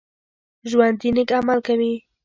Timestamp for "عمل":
1.39-1.59